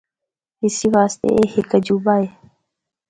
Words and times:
اسی 0.65 0.87
واسطے 0.95 1.29
اے 1.37 1.43
ہک 1.55 1.69
عجوبہ 1.77 2.13
ہے۔ 2.19 2.27